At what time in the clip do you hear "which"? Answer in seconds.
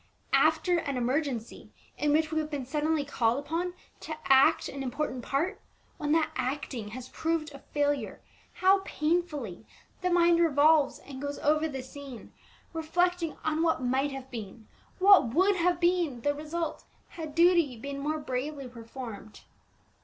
2.11-2.31